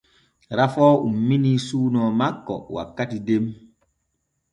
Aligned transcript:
Rafoo 0.59 0.93
ummini 1.07 1.51
suuno 1.65 2.01
makko 2.21 2.55
wakkati 2.75 3.17
den. 3.27 3.45